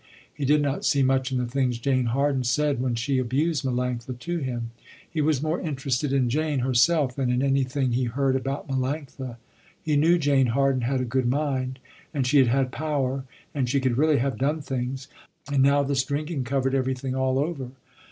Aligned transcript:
He 0.33 0.45
did 0.45 0.63
not 0.63 0.83
see 0.83 1.03
much 1.03 1.31
in 1.31 1.37
the 1.37 1.45
things 1.45 1.77
Jane 1.77 2.07
Harden 2.07 2.43
said 2.43 2.81
when 2.81 2.95
she 2.95 3.19
abused 3.19 3.63
Melanctha 3.63 4.17
to 4.17 4.39
him. 4.39 4.71
He 5.07 5.21
was 5.21 5.43
more 5.43 5.61
interested 5.61 6.11
in 6.11 6.27
Jane 6.27 6.61
herself 6.61 7.15
than 7.15 7.29
in 7.29 7.43
anything 7.43 7.91
he 7.91 8.05
heard 8.05 8.35
about 8.35 8.67
Melanctha. 8.67 9.37
He 9.79 9.95
knew 9.95 10.17
Jane 10.17 10.47
Harden 10.47 10.81
had 10.81 11.01
a 11.01 11.05
good 11.05 11.27
mind, 11.27 11.77
and 12.15 12.25
she 12.25 12.39
had 12.39 12.47
had 12.47 12.71
power, 12.71 13.25
and 13.53 13.69
she 13.69 13.79
could 13.79 13.95
really 13.95 14.17
have 14.17 14.39
done 14.39 14.63
things, 14.63 15.07
and 15.51 15.61
now 15.61 15.83
this 15.83 16.03
drinking 16.03 16.45
covered 16.45 16.73
everything 16.73 17.13
all 17.13 17.37
over. 17.37 17.69